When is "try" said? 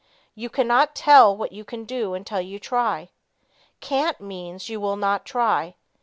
2.57-3.11, 5.25-5.75